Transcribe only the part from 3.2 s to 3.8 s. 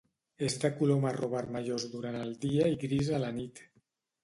a la nit.